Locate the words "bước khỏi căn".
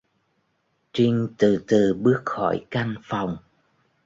1.93-2.95